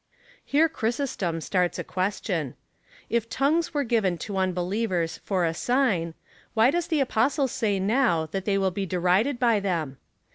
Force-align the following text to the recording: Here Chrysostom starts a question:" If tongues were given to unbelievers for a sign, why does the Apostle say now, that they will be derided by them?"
Here 0.43 0.67
Chrysostom 0.67 1.41
starts 1.41 1.77
a 1.77 1.83
question:" 1.83 2.55
If 3.17 3.29
tongues 3.29 3.71
were 3.71 3.83
given 3.83 4.17
to 4.25 4.37
unbelievers 4.37 5.19
for 5.19 5.45
a 5.45 5.53
sign, 5.53 6.15
why 6.55 6.71
does 6.71 6.87
the 6.87 7.01
Apostle 7.01 7.47
say 7.47 7.79
now, 7.79 8.25
that 8.31 8.45
they 8.45 8.57
will 8.57 8.71
be 8.71 8.87
derided 8.87 9.37
by 9.39 9.59
them?" 9.59 9.97